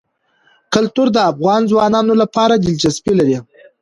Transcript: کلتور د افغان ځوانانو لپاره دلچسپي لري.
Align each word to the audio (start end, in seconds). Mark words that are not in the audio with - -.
کلتور 0.73 1.07
د 1.13 1.17
افغان 1.31 1.61
ځوانانو 1.71 2.13
لپاره 2.21 2.53
دلچسپي 2.55 3.13
لري. 3.19 3.37